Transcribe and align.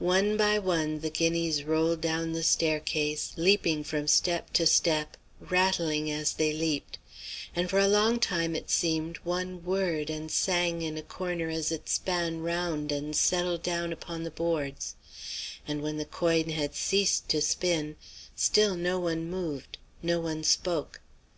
One 0.00 0.36
by 0.36 0.58
one 0.58 0.98
the 1.00 1.08
guineas 1.08 1.62
rolled 1.64 2.02
down 2.02 2.32
the 2.32 2.42
staircase, 2.42 3.32
leaping 3.38 3.84
from 3.84 4.06
step 4.06 4.52
to 4.52 4.66
step, 4.66 5.16
rattling 5.40 6.10
as 6.10 6.34
they 6.34 6.52
leaped; 6.52 6.98
and 7.56 7.70
for 7.70 7.78
a 7.78 7.88
long 7.88 8.20
time 8.20 8.54
it 8.54 8.68
seemed, 8.68 9.16
one 9.24 9.64
whirred 9.64 10.10
and 10.10 10.30
sang 10.30 10.82
in 10.82 10.98
a 10.98 11.02
corner 11.02 11.48
as 11.48 11.72
it 11.72 11.88
span 11.88 12.40
round 12.42 12.92
and 12.92 13.16
settled 13.16 13.62
down 13.62 13.94
upon 13.94 14.24
the 14.24 14.30
boards; 14.30 14.94
and 15.66 15.80
when 15.82 15.96
the 15.96 16.04
coin 16.04 16.50
had 16.50 16.74
ceased 16.74 17.30
to 17.30 17.40
spin, 17.40 17.96
still 18.36 18.74
no 18.76 19.00
one 19.00 19.24
moved, 19.30 19.78
no 20.02 20.20
one 20.20 20.44
spoke. 20.44 21.00